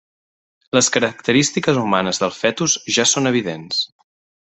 [0.77, 3.87] Les característiques humanes del fetus ja són evidents.